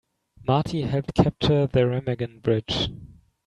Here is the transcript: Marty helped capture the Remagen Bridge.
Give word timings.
Marty 0.47 0.81
helped 0.81 1.13
capture 1.13 1.67
the 1.67 1.81
Remagen 1.81 2.41
Bridge. 2.41 2.89